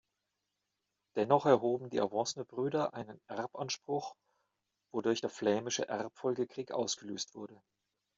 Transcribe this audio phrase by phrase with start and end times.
[1.15, 4.15] Dennoch erhoben die Avesnes-Brüder einen Erbanspruch
[4.91, 7.61] wodurch der flämische Erbfolgekrieg ausgelöst wurde.